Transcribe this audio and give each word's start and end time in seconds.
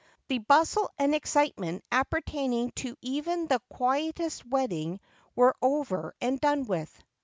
The 0.29 0.39
bustle 0.39 0.89
and 0.97 1.13
excitement 1.13 1.83
appertaining 1.91 2.71
to 2.77 2.95
even 3.03 3.45
the 3.45 3.61
quietest 3.69 4.43
wedding 4.47 4.99
were 5.35 5.55
over 5.61 6.15
and 6.19 6.39
done 6.41 6.65
with. 6.65 6.91